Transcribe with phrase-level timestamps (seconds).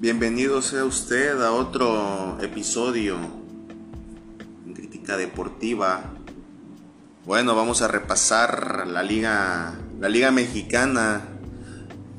[0.00, 3.18] Bienvenido sea usted a otro episodio
[4.64, 6.14] en Crítica Deportiva.
[7.26, 11.20] Bueno, vamos a repasar la liga, la liga mexicana,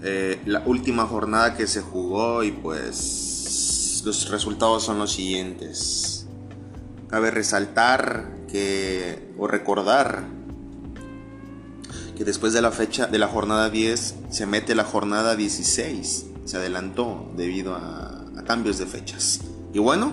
[0.04, 6.28] eh, la última jornada que se jugó y pues los resultados son los siguientes.
[7.08, 10.26] Cabe resaltar que o recordar
[12.16, 16.58] que después de la fecha de la jornada 10 se mete la jornada 16 se
[16.58, 19.42] adelantó debido a, cambios de fechas.
[19.74, 20.12] Y bueno,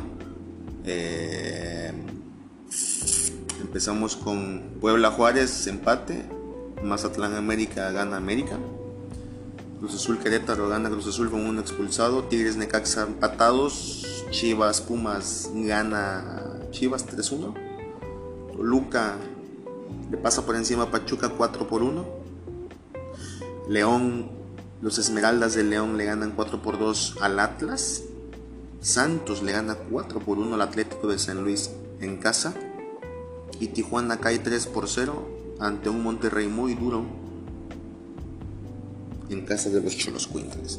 [0.84, 1.92] eh,
[3.60, 6.24] empezamos con Puebla Juárez, empate.
[6.82, 8.59] Mazatlán América gana América.
[9.78, 12.24] Cruz Azul Querétaro gana Cruz Azul con un expulsado.
[12.24, 14.24] Tigres Necaxa empatados.
[14.30, 17.54] Chivas Pumas gana Chivas 3-1.
[18.54, 19.16] Toluca
[20.10, 22.04] le pasa por encima a Pachuca 4 por 1.
[23.68, 24.38] León
[24.80, 28.02] los Esmeraldas de León le ganan 4 por 2 al Atlas.
[28.80, 32.54] Santos le gana 4 por 1 al Atlético de San Luis en casa.
[33.59, 37.04] Y Tijuana cae 3 por 0 ante un Monterrey muy duro
[39.29, 40.79] en casa de los Cholos Quintles.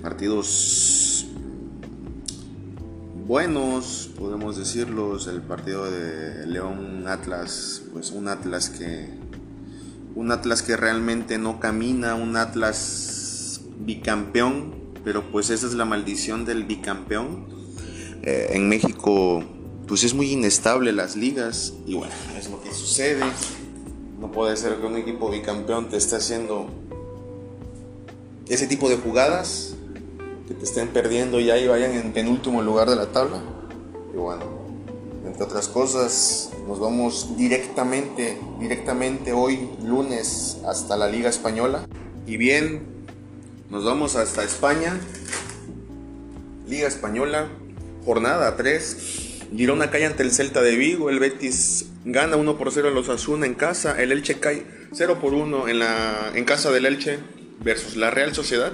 [0.00, 1.26] Partidos
[3.26, 5.26] buenos, podemos decirlos.
[5.26, 9.10] El partido de León Atlas, pues un Atlas que
[10.14, 13.17] un Atlas que realmente no camina, un Atlas
[13.80, 17.46] bicampeón, pero pues esa es la maldición del bicampeón.
[18.22, 19.44] Eh, en México
[19.88, 23.24] pues es muy inestable las ligas y bueno, es lo que sucede.
[24.20, 26.66] No puede ser que un equipo bicampeón te esté haciendo
[28.48, 29.74] ese tipo de jugadas,
[30.46, 33.40] que te estén perdiendo y ahí vayan en penúltimo lugar de la tabla.
[34.12, 34.44] Y bueno,
[35.26, 41.86] entre otras cosas, nos vamos directamente, directamente hoy lunes hasta la Liga Española.
[42.26, 42.97] Y bien,
[43.70, 44.98] nos vamos hasta España.
[46.66, 47.48] Liga Española.
[48.04, 49.46] Jornada 3.
[49.54, 51.10] Girona cae ante el Celta de Vigo.
[51.10, 54.00] El Betis gana 1 por 0 a los Asuna en casa.
[54.00, 57.18] El Elche cae 0 por 1 en, casa del Elche
[57.60, 58.72] versus la Real Sociedad.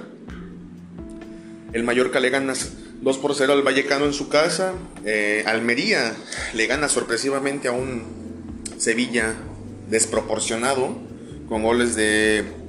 [1.72, 2.54] El Mallorca le gana
[3.00, 4.74] 2 por 0 al Vallecano en su casa.
[5.04, 6.14] Eh, Almería
[6.52, 8.04] le gana sorpresivamente a un
[8.78, 9.34] Sevilla
[9.90, 10.96] desproporcionado
[11.48, 12.63] con goles de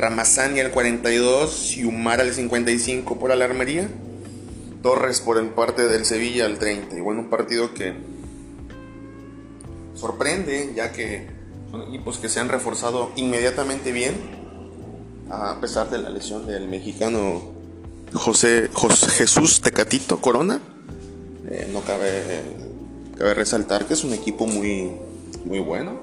[0.00, 3.86] Ramazani al 42 y al 55 por Alarmería.
[4.82, 6.96] Torres por el parte del Sevilla al 30.
[6.96, 7.92] Y bueno, un partido que
[9.94, 11.28] sorprende, ya que
[11.70, 14.14] son equipos que se han reforzado inmediatamente bien,
[15.28, 17.42] a pesar de la lesión del mexicano
[18.14, 18.70] José,
[19.10, 20.62] Jesús Tecatito Corona.
[21.50, 22.40] Eh, no cabe,
[23.18, 24.92] cabe resaltar que es un equipo muy,
[25.44, 26.00] muy bueno,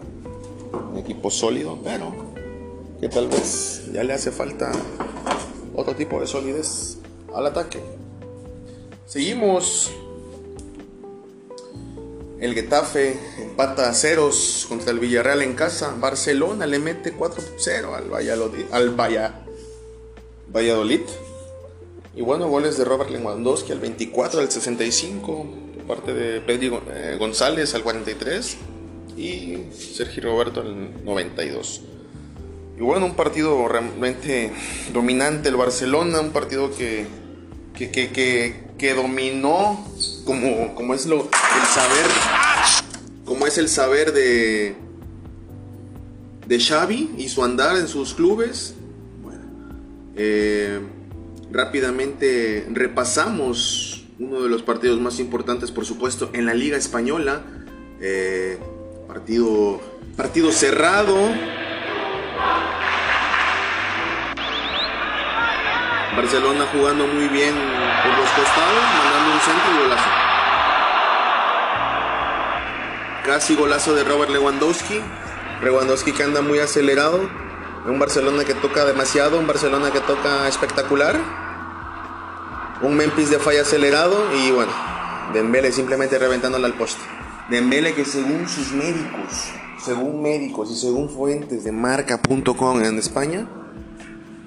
[0.91, 2.26] un equipo sólido, pero
[2.99, 4.71] que tal vez ya le hace falta
[5.75, 6.97] otro tipo de solidez
[7.33, 7.79] al ataque.
[9.05, 9.91] Seguimos.
[12.39, 15.95] El Getafe empata a ceros contra el Villarreal en casa.
[15.99, 18.65] Barcelona le mete 4-0 al Valladolid.
[18.71, 18.95] Al
[20.53, 21.01] Valladolid.
[22.15, 27.15] Y bueno, goles de Robert Lewandowski al 24, al 65, por parte de Pedro eh,
[27.19, 28.57] González al 43
[29.15, 31.81] y Sergio Roberto al 92.
[32.77, 34.51] Y bueno, un partido realmente
[34.93, 37.07] dominante el Barcelona, un partido que,
[37.73, 39.83] que, que, que, dominó
[40.25, 42.05] como, como es lo, el saber,
[43.25, 44.75] como es el saber de,
[46.45, 48.75] de Xavi y su andar en sus clubes.
[49.23, 49.41] Bueno,
[50.15, 50.79] eh,
[51.51, 57.41] rápidamente repasamos uno de los partidos más importantes, por supuesto, en la Liga Española.
[58.01, 58.59] Eh,
[59.07, 59.81] partido,
[60.15, 61.17] partido cerrado
[66.15, 70.09] Barcelona jugando muy bien por los costados, mandando un centro y golazo.
[73.25, 75.01] Casi golazo de Robert Lewandowski.
[75.61, 77.29] Lewandowski que anda muy acelerado.
[77.85, 81.15] Un Barcelona que toca demasiado, un Barcelona que toca espectacular.
[82.81, 84.71] Un Memphis de falla acelerado y bueno,
[85.33, 87.16] Dembele simplemente reventándole al poste.
[87.49, 89.51] Dembele que según sus médicos,
[89.81, 93.47] según médicos y según fuentes de marca.com en España,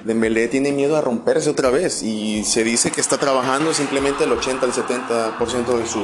[0.05, 4.32] Dembélé tiene miedo a romperse otra vez y se dice que está trabajando simplemente el
[4.32, 6.00] 80 al 70% de su,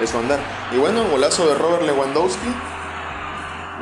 [0.00, 0.40] de su andar.
[0.74, 2.48] Y bueno, golazo de Robert Lewandowski.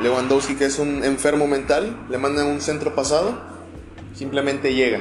[0.03, 3.39] Lewandowski que es un enfermo mental, le mandan un centro pasado,
[4.13, 4.99] simplemente llega.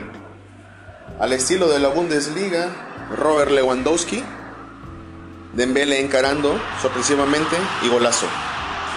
[1.19, 2.71] Al estilo de la Bundesliga,
[3.15, 4.23] Robert Lewandowski,
[5.55, 8.27] Dembele encarando sorpresivamente y golazo.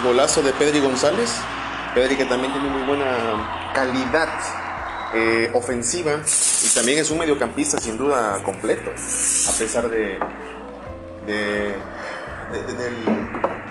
[0.04, 1.32] Golazo de Pedri González.
[1.94, 4.30] Pedri que también tiene muy buena calidad
[5.14, 6.20] eh, ofensiva
[6.64, 10.20] y también es un mediocampista sin duda completo, a pesar de,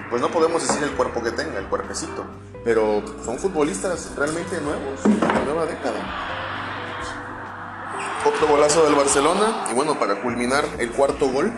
[0.08, 2.24] pues no podemos decir el cuerpo que tenga, el cuerpecito,
[2.64, 5.98] pero son futbolistas realmente nuevos, de nueva década.
[8.24, 11.52] Otro golazo del Barcelona y bueno, para culminar el cuarto gol,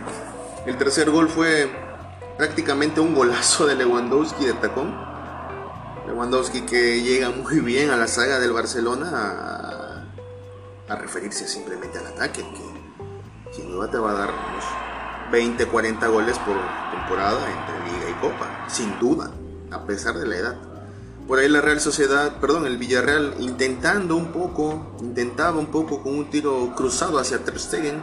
[0.68, 1.66] el tercer gol fue
[2.36, 4.94] prácticamente un golazo de Lewandowski de tacón.
[6.06, 10.04] Lewandowski que llega muy bien a la saga del Barcelona
[10.88, 14.64] a, referirse simplemente al ataque, que sin duda te va a dar unos
[15.32, 16.56] 20, 40 goles por
[16.90, 19.30] temporada entre liga y copa, sin duda,
[19.70, 20.56] a pesar de la edad.
[21.26, 26.14] Por ahí la Real Sociedad, perdón, el Villarreal intentando un poco, intentaba un poco con
[26.14, 28.02] un tiro cruzado hacia Ter Stegen,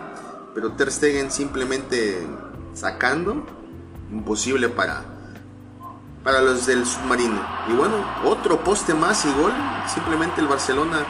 [0.55, 2.25] pero Ter Stegen simplemente
[2.75, 3.45] sacando
[4.11, 5.03] imposible para,
[6.23, 7.41] para los del submarino.
[7.69, 7.95] Y bueno,
[8.25, 9.53] otro poste más y gol.
[9.87, 11.05] Simplemente el Barcelona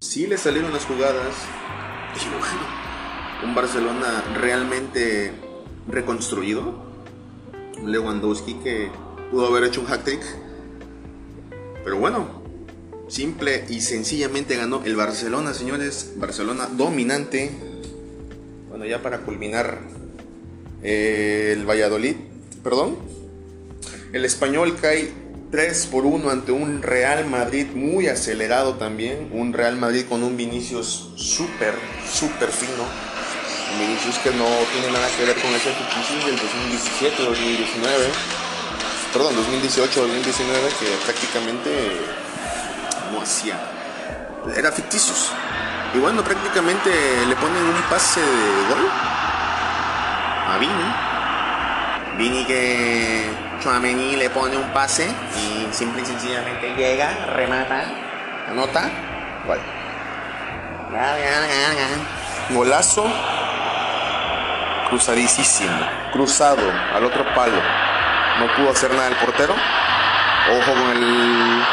[0.00, 1.34] sí le salieron las jugadas.
[2.16, 2.64] Bueno,
[3.44, 5.34] un Barcelona realmente
[5.86, 6.86] reconstruido.
[7.84, 8.90] Lewandowski que
[9.30, 10.22] pudo haber hecho un hat-trick.
[11.84, 12.42] Pero bueno,
[13.08, 16.14] simple y sencillamente ganó el Barcelona, señores.
[16.16, 17.65] Barcelona dominante.
[18.88, 19.80] Ya para culminar
[20.82, 22.14] el Valladolid,
[22.62, 22.96] perdón,
[24.12, 25.10] el español cae
[25.50, 30.36] 3 por 1 ante un Real Madrid muy acelerado también, un Real Madrid con un
[30.36, 31.74] Vinicius súper,
[32.08, 32.84] súper fino,
[33.72, 38.04] un Vinicius que no tiene nada que ver con ese Vinicius del 2017, 2019,
[39.12, 41.70] perdón, 2018, 2019, que prácticamente
[43.12, 43.58] no hacía,
[44.56, 45.32] era ficticios.
[45.96, 46.90] Y bueno, prácticamente
[47.26, 48.86] le ponen un pase de gol
[50.52, 50.94] a Vini.
[52.18, 53.30] Vini que
[53.62, 55.08] Chouameni le pone un pase
[55.38, 57.84] y simple y sencillamente llega, remata,
[58.46, 58.90] anota,
[59.46, 59.58] gol.
[62.50, 63.10] Golazo
[64.90, 65.78] cruzadísimo,
[66.12, 67.56] cruzado al otro palo.
[68.38, 69.54] No pudo hacer nada el portero.
[70.50, 71.64] Ojo con el,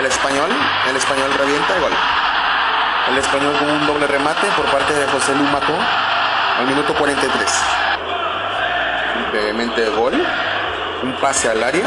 [0.00, 0.50] el español.
[0.90, 1.92] El español revienta y gol.
[3.12, 5.74] El español con un doble remate por parte de José Lu Mató
[6.58, 7.82] al minuto 43
[9.32, 10.12] brevemente gol,
[11.02, 11.84] un pase al área,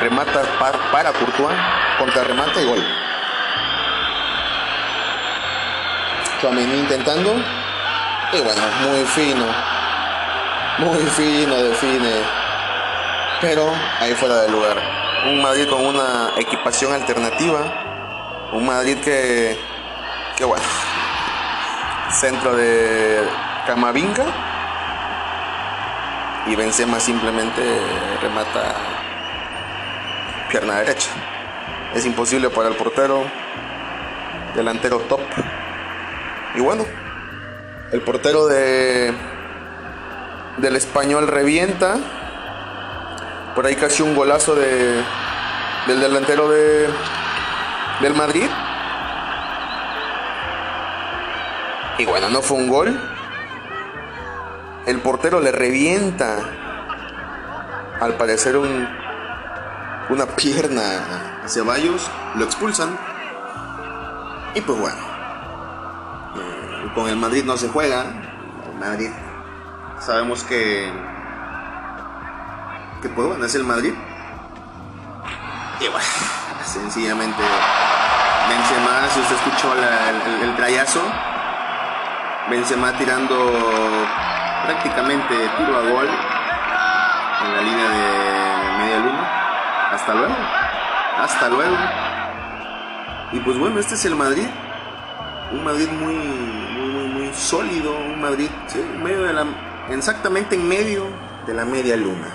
[0.00, 0.42] remata
[0.90, 1.56] para Courtois,
[1.98, 2.84] contra remata y gol.
[6.40, 7.34] Chouameni intentando
[8.32, 9.46] y bueno, muy fino,
[10.78, 12.12] muy fino define,
[13.40, 14.76] pero ahí fuera del lugar.
[15.26, 19.58] Un Madrid con una equipación alternativa, un Madrid que,
[20.38, 20.62] que bueno,
[22.12, 23.28] centro de
[23.66, 24.24] Camavinga
[26.46, 27.60] y Benzema simplemente
[28.22, 28.76] remata
[30.48, 31.10] pierna derecha.
[31.92, 33.24] Es imposible para el portero,
[34.54, 35.20] delantero top.
[36.54, 36.86] Y bueno,
[37.90, 39.12] el portero de
[40.58, 41.96] del español revienta.
[43.56, 45.02] Por ahí casi un golazo de
[45.88, 46.88] del delantero de
[48.02, 48.48] del Madrid.
[51.98, 53.00] Y bueno, no fue un gol,
[54.86, 56.38] el portero le revienta,
[58.00, 58.88] al parecer, un,
[60.08, 62.96] una pierna a Ceballos, lo expulsan.
[64.54, 64.96] Y pues bueno,
[66.36, 68.06] eh, con el Madrid no se juega.
[68.70, 69.10] El Madrid,
[70.00, 70.90] sabemos que,
[73.02, 73.92] que pues bueno, el Madrid.
[75.80, 76.06] Y bueno,
[76.64, 77.42] sencillamente
[78.48, 80.56] Benzema, si usted escuchó el, el,
[82.50, 83.34] Benzema tirando
[84.64, 86.08] prácticamente tiro a gol
[87.44, 89.90] en la línea de media luna.
[89.92, 90.34] Hasta luego.
[91.18, 91.76] Hasta luego.
[93.32, 94.46] Y pues bueno, este es el Madrid.
[95.52, 97.94] Un Madrid muy, muy, muy, sólido.
[97.98, 99.44] Un Madrid, en medio de la,
[99.90, 101.04] exactamente en medio
[101.46, 102.28] de la media luna.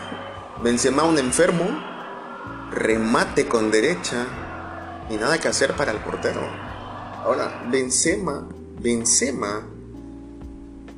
[0.61, 1.65] Benzema un enfermo.
[2.71, 4.27] Remate con derecha.
[5.09, 6.41] Y nada que hacer para el portero.
[7.23, 8.47] Ahora, Benzema,
[8.79, 9.72] Benzema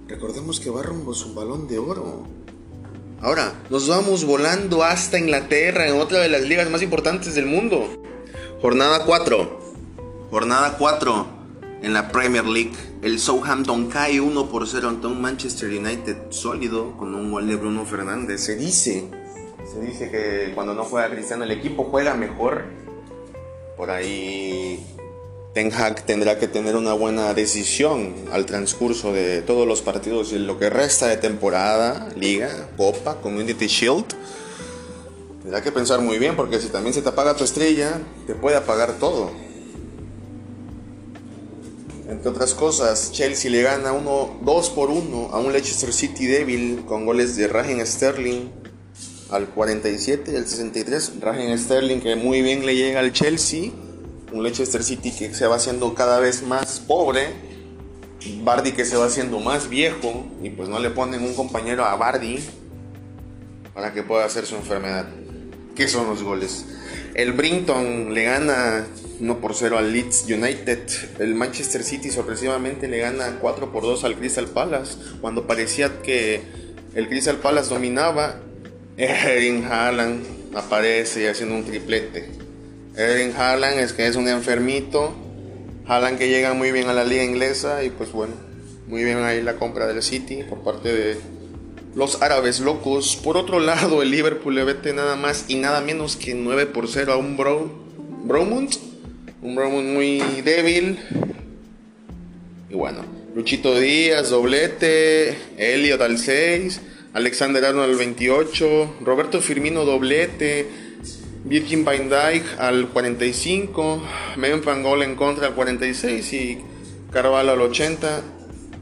[0.07, 2.27] Recordemos que va rumbo su balón de oro.
[3.21, 7.89] Ahora, nos vamos volando hasta Inglaterra, en otra de las ligas más importantes del mundo.
[8.61, 9.59] Jornada 4.
[10.29, 11.27] Jornada 4
[11.81, 12.73] en la Premier League.
[13.01, 17.55] El Southampton cae 1 por 0 ante un Manchester United sólido con un gol de
[17.55, 18.41] Bruno Fernández.
[18.41, 19.09] Se dice,
[19.71, 22.65] se dice que cuando no juega Cristiano el equipo juega mejor.
[23.75, 24.85] Por ahí
[25.55, 30.37] Ten Hag tendrá que tener una buena decisión al transcurso de todos los partidos y
[30.37, 34.03] lo que resta de temporada, liga, copa, community shield.
[35.43, 38.57] Tendrá que pensar muy bien porque si también se te apaga tu estrella, te puede
[38.57, 39.31] apagar todo.
[42.09, 46.83] Entre otras cosas, Chelsea le gana 1, 2 por 1 a un Leicester City débil
[46.85, 48.49] con goles de Raheem Sterling
[49.31, 51.13] al 47 y al 63.
[51.21, 53.71] Raheem Sterling que muy bien le llega al Chelsea.
[54.43, 57.27] Leicester City que se va haciendo cada vez más pobre.
[58.43, 61.95] Bardi que se va haciendo más viejo y pues no le ponen un compañero a
[61.95, 62.39] Bardi
[63.73, 65.07] para que pueda hacer su enfermedad.
[65.75, 66.65] ¿Qué son los goles?
[67.13, 68.87] El Brinton le gana
[69.19, 70.79] 1 por 0 al Leeds United.
[71.19, 74.97] El Manchester City sorpresivamente le gana 4 por 2 al Crystal Palace.
[75.21, 76.41] Cuando parecía que
[76.95, 78.39] el Crystal Palace dominaba,
[78.97, 80.23] Erin Haaland
[80.55, 82.44] aparece haciendo un triplete.
[82.97, 85.13] Erin Haaland es que es un enfermito.
[85.87, 88.33] Haaland que llega muy bien a la liga inglesa y pues bueno,
[88.87, 91.17] muy bien ahí la compra del City por parte de
[91.93, 93.17] los árabes locos.
[93.17, 96.87] Por otro lado, el Liverpool le vete nada más y nada menos que 9 por
[96.87, 97.69] 0 a un Bro,
[98.23, 98.75] Bromund.
[99.41, 100.97] Un Bromund muy débil.
[102.69, 103.03] Y bueno,
[103.35, 105.35] Luchito Díaz, doblete.
[105.57, 106.81] Elliot al 6.
[107.13, 108.95] Alexander Arnold al 28.
[109.01, 110.84] Roberto Firmino, doblete.
[111.45, 114.01] Virgin Van Dijk al 45.
[114.37, 116.33] Megan Van Gol en contra al 46.
[116.33, 116.61] Y
[117.11, 118.21] Carvalho al 80.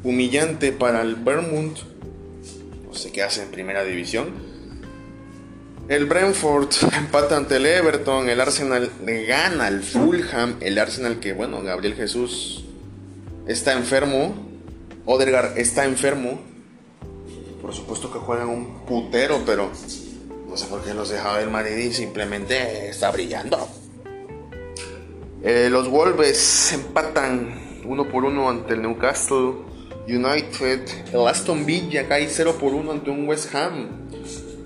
[0.03, 1.77] Humillante para el Vermont
[2.93, 4.29] no sé qué hace en primera división.
[5.89, 8.91] El Brentford empata ante el Everton, el Arsenal
[9.27, 12.65] gana al Fulham, el Arsenal que, bueno, Gabriel Jesús
[13.48, 14.36] está enfermo,
[15.08, 16.39] Odegaard está enfermo,
[17.63, 19.72] por supuesto que juegan un putero, pero
[20.69, 23.67] no los dejaba el Madrid simplemente está brillando.
[25.43, 29.53] Eh, los Wolves empatan uno por uno ante el Newcastle.
[30.07, 30.81] United,
[31.13, 33.88] el Aston Villa cae 0 por 1 ante un West Ham.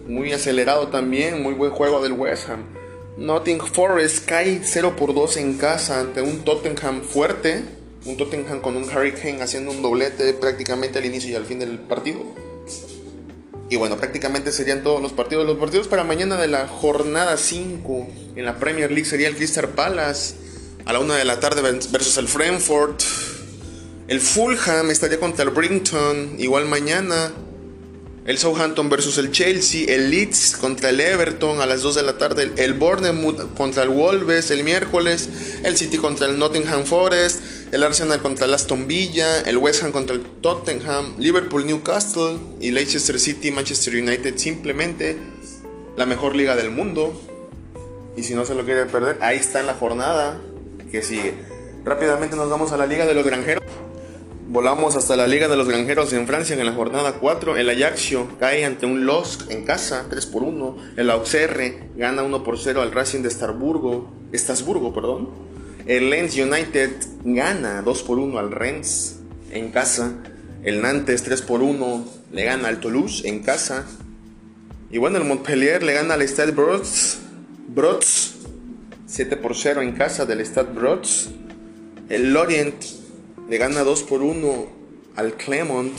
[0.08, 2.65] Muy acelerado también, muy buen juego del West Ham.
[3.17, 7.63] Nottingham Forest cae 0 por 2 en casa ante un Tottenham fuerte.
[8.06, 11.60] Un Tottenham con un Harry Kane haciendo un doblete prácticamente al inicio y al fin
[11.60, 12.20] del partido.
[13.69, 15.45] Y bueno, prácticamente serían todos los partidos.
[15.45, 19.67] Los partidos para mañana de la jornada 5 en la Premier League sería el Crystal
[19.69, 20.36] Palace
[20.86, 23.01] a la 1 de la tarde versus el Frankfurt.
[24.07, 27.33] El Fulham estaría contra el Brinton, igual mañana.
[28.25, 29.86] El Southampton versus el Chelsea.
[29.93, 32.51] El Leeds contra el Everton a las 2 de la tarde.
[32.55, 35.29] El Bournemouth contra el Wolves el miércoles.
[35.63, 37.41] El City contra el Nottingham Forest.
[37.71, 39.41] El Arsenal contra el Aston Villa.
[39.41, 41.15] El West Ham contra el Tottenham.
[41.17, 42.38] Liverpool Newcastle.
[42.62, 44.38] Y Leicester City Manchester United.
[44.38, 45.17] Simplemente
[45.97, 47.19] la mejor liga del mundo.
[48.15, 50.39] Y si no se lo quiere perder, ahí está la jornada
[50.91, 51.33] que sigue.
[51.83, 53.63] Rápidamente nos vamos a la Liga de los Granjeros.
[54.47, 57.57] Volamos hasta la Liga de los Granjeros en Francia en la jornada 4.
[57.57, 60.77] El Ajaxio cae ante un LOSC en casa 3 por 1.
[60.97, 64.93] El Auxerre gana 1 por 0 al Racing de Estrasburgo, Estrasburgo.
[64.93, 65.29] Perdón.
[65.88, 66.91] El Lens United
[67.24, 69.20] gana 2 por 1 al Rennes
[69.51, 70.15] en casa.
[70.62, 73.86] El Nantes 3 por 1 le gana al Toulouse en casa.
[74.91, 77.20] Y bueno, el Montpellier le gana al Stade Brods,
[77.70, 78.36] Brods
[79.06, 81.29] 7 por 0 en casa del Stade Brods.
[82.10, 82.84] El Lorient
[83.50, 84.67] le gana 2 por 1
[85.15, 85.98] al Clermont.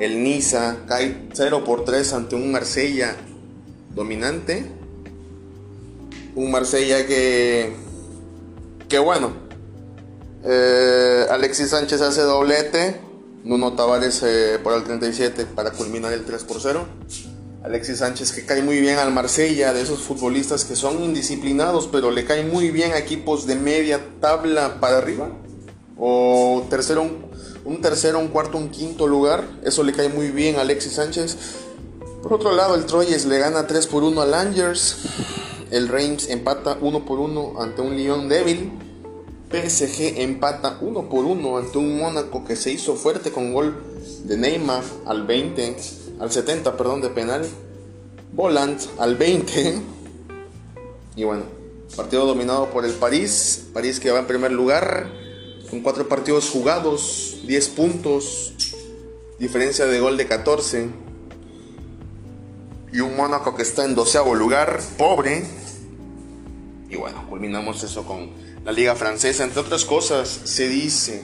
[0.00, 3.16] El Niza cae 0 por 3 ante un Marsella
[3.94, 4.64] dominante.
[6.34, 7.87] Un Marsella que,
[8.88, 9.32] que bueno,
[10.44, 13.00] eh, Alexis Sánchez hace doblete.
[13.44, 16.86] Nuno Tavares eh, por el 37 para culminar el 3 por 0.
[17.62, 22.10] Alexis Sánchez que cae muy bien al Marsella, de esos futbolistas que son indisciplinados, pero
[22.10, 25.30] le cae muy bien a equipos de media tabla para arriba
[25.98, 27.04] o tercero,
[27.64, 29.44] un, tercero, un cuarto, un quinto lugar.
[29.64, 31.36] Eso le cae muy bien a Alexis Sánchez.
[32.22, 34.96] Por otro lado, el Troyes le gana 3 por 1 al Angers.
[35.70, 38.70] El Reims empata 1 por 1 ante un Lyon débil.
[39.50, 43.76] PSG empata 1 por 1 ante un Mónaco que se hizo fuerte con gol
[44.24, 45.76] de Neymar al 20,
[46.20, 47.46] al 70, perdón, de penal.
[48.32, 49.78] Volant al 20.
[51.16, 51.42] Y bueno,
[51.96, 53.66] partido dominado por el París.
[53.72, 55.10] París que va en primer lugar
[55.68, 58.54] con cuatro partidos jugados, 10 puntos,
[59.38, 61.07] diferencia de gol de 14.
[62.92, 65.44] Y un Mónaco que está en doceavo lugar, pobre.
[66.90, 68.30] Y bueno, culminamos eso con
[68.64, 69.44] la liga francesa.
[69.44, 71.22] Entre otras cosas, se dice,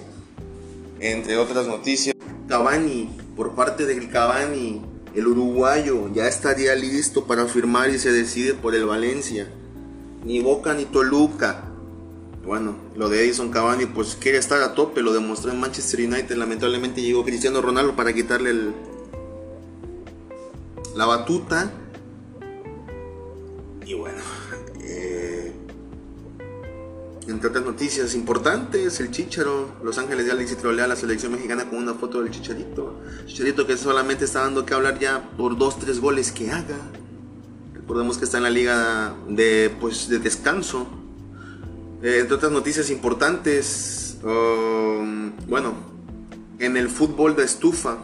[1.01, 2.15] entre otras noticias,
[2.49, 4.83] Cavani, por parte del Cavani,
[5.15, 9.49] el uruguayo ya estaría listo para firmar y se decide por el Valencia.
[10.25, 11.71] Ni Boca ni Toluca
[12.47, 16.37] bueno, lo de Edison Cavani pues quiere estar a tope, lo demostró en Manchester United,
[16.37, 18.75] lamentablemente llegó Cristiano Ronaldo para quitarle el,
[20.95, 21.71] la batuta.
[23.85, 24.19] Y bueno,
[24.81, 25.53] eh,
[27.27, 31.69] Entre otras noticias importantes, el Chicharo, Los Ángeles de Alex trolea a la selección mexicana
[31.69, 33.01] con una foto del Chicharito.
[33.27, 36.77] Chicharito que solamente está dando que hablar ya por dos, tres goles que haga.
[37.73, 40.87] Recordemos que está en la liga de, pues, de descanso.
[42.03, 45.75] Eh, entre otras noticias importantes, um, bueno,
[46.59, 47.99] en el fútbol de estufa,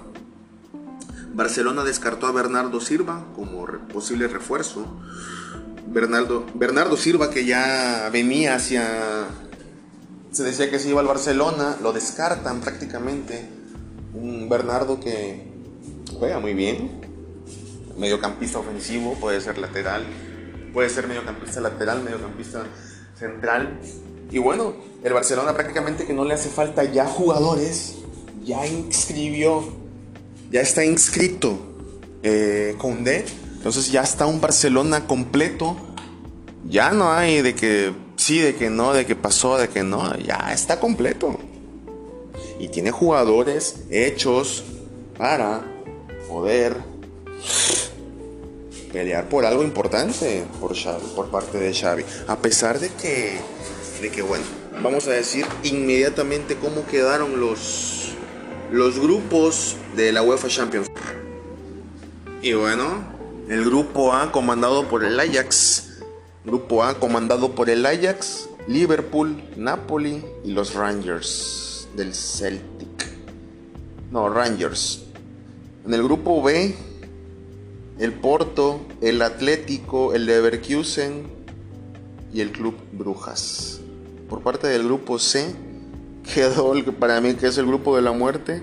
[1.40, 4.84] Barcelona descartó a Bernardo Silva como posible refuerzo.
[5.86, 9.26] Bernardo, Bernardo Silva que ya venía hacia...
[10.32, 13.48] Se decía que se iba al Barcelona, lo descartan prácticamente.
[14.12, 15.50] Un Bernardo que
[16.18, 17.00] juega muy bien,
[17.96, 20.04] mediocampista ofensivo, puede ser lateral,
[20.74, 22.64] puede ser mediocampista lateral, mediocampista
[23.18, 23.80] central.
[24.30, 27.94] Y bueno, el Barcelona prácticamente que no le hace falta ya jugadores,
[28.44, 29.80] ya inscribió,
[30.50, 31.58] ya está inscrito
[32.22, 33.24] eh, con D
[33.60, 35.76] entonces ya está un Barcelona completo.
[36.66, 40.16] Ya no hay de que sí, de que no, de que pasó, de que no.
[40.16, 41.38] Ya está completo.
[42.58, 44.64] Y tiene jugadores hechos
[45.18, 45.60] para
[46.26, 46.74] poder
[48.90, 50.74] pelear por algo importante por,
[51.14, 52.02] por parte de Xavi.
[52.28, 53.36] A pesar de que,
[54.00, 54.44] de que, bueno,
[54.82, 58.14] vamos a decir inmediatamente cómo quedaron los,
[58.72, 60.88] los grupos de la UEFA Champions.
[62.42, 63.04] Y bueno,
[63.48, 66.00] el grupo A comandado por el Ajax.
[66.44, 73.10] Grupo A comandado por el Ajax, Liverpool, Napoli y los Rangers del Celtic.
[74.10, 75.02] No, Rangers.
[75.84, 76.74] En el grupo B,
[77.98, 81.24] el Porto, el Atlético, el Leverkusen
[82.32, 83.80] y el Club Brujas.
[84.28, 85.54] Por parte del grupo C,
[86.34, 88.62] quedó el, para mí que es el grupo de la muerte.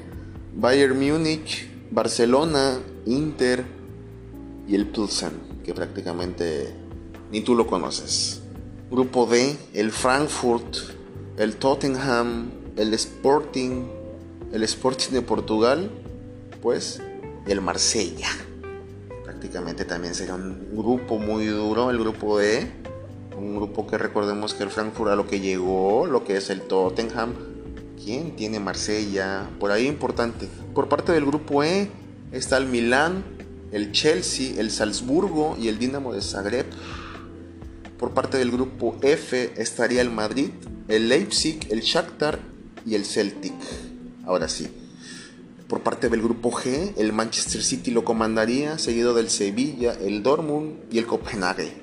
[0.59, 3.63] Bayern Múnich, Barcelona, Inter,
[4.67, 5.33] y el Pilsen,
[5.63, 6.73] que prácticamente
[7.31, 8.41] ni tú lo conoces.
[8.89, 10.77] Grupo D, el Frankfurt,
[11.37, 13.85] el Tottenham, el Sporting,
[14.51, 15.91] el Sporting de Portugal,
[16.59, 17.03] pues
[17.45, 18.29] el Marsella.
[19.25, 22.67] Prácticamente también será un grupo muy duro, el grupo D.
[23.37, 26.61] Un grupo que recordemos que el Frankfurt a lo que llegó, lo que es el
[26.61, 27.35] Tottenham.
[28.03, 29.49] ¿Quién tiene Marsella?
[29.59, 30.47] Por ahí importante.
[30.73, 31.89] Por parte del grupo E
[32.31, 33.23] está el Milán,
[33.71, 36.67] el Chelsea, el Salzburgo y el Dinamo de Zagreb.
[37.97, 40.51] Por parte del grupo F estaría el Madrid,
[40.87, 42.39] el Leipzig, el Shakhtar
[42.85, 43.53] y el Celtic.
[44.25, 44.67] Ahora sí.
[45.67, 50.77] Por parte del grupo G, el Manchester City lo comandaría, seguido del Sevilla, el Dortmund
[50.91, 51.73] y el Copenhague.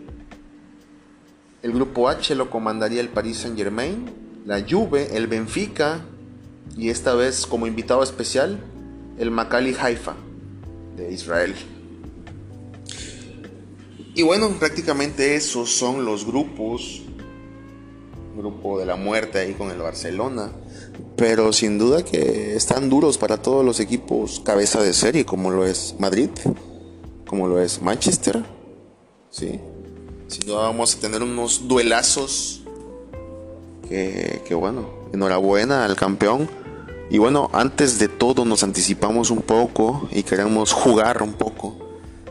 [1.63, 6.05] El grupo H lo comandaría el Paris Saint-Germain, la Juve, el Benfica
[6.77, 8.59] y esta vez como invitado especial
[9.19, 10.15] el Maccabi Haifa
[10.97, 11.55] de Israel.
[14.15, 17.03] Y bueno, prácticamente esos son los grupos.
[18.37, 20.53] Grupo de la muerte ahí con el Barcelona.
[21.17, 25.67] Pero sin duda que están duros para todos los equipos cabeza de serie, como lo
[25.67, 26.31] es Madrid,
[27.27, 28.45] como lo es Manchester.
[29.31, 29.61] Sí.
[30.29, 32.64] Sin duda vamos a tener unos duelazos.
[33.89, 36.49] Que, bueno, enhorabuena al campeón.
[37.11, 41.85] Y bueno, antes de todo nos anticipamos un poco y queremos jugar un poco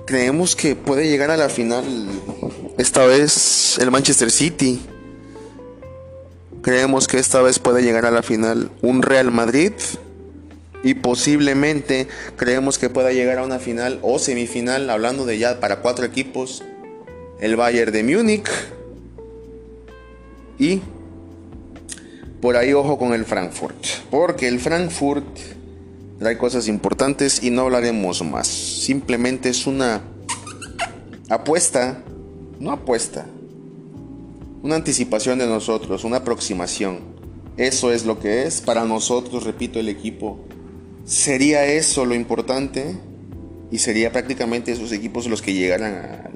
[0.05, 1.83] creemos que puede llegar a la final
[2.77, 4.81] esta vez el Manchester City.
[6.61, 9.73] Creemos que esta vez puede llegar a la final un Real Madrid.
[10.85, 15.79] Y posiblemente creemos que pueda llegar a una final o semifinal, hablando de ya para
[15.79, 16.61] cuatro equipos,
[17.39, 18.49] el Bayern de Múnich.
[20.59, 20.81] Y
[22.43, 23.85] por ahí ojo con el Frankfurt.
[24.11, 25.25] Porque el Frankfurt
[26.21, 28.47] hay cosas importantes y no hablaremos más.
[28.47, 30.01] Simplemente es una
[31.29, 32.03] apuesta,
[32.59, 33.25] no apuesta,
[34.61, 36.99] una anticipación de nosotros, una aproximación.
[37.55, 40.37] Eso es lo que es para nosotros, repito, el equipo.
[41.05, 42.97] Sería eso lo importante
[43.71, 46.29] y sería prácticamente esos equipos los que llegaran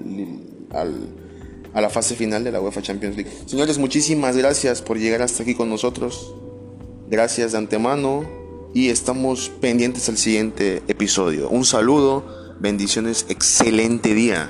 [1.77, 3.31] a la fase final de la UEFA Champions League.
[3.45, 6.33] Señores, muchísimas gracias por llegar hasta aquí con nosotros.
[7.07, 8.27] Gracias de antemano
[8.73, 11.49] y estamos pendientes al siguiente episodio.
[11.49, 14.49] Un saludo, bendiciones, excelente día.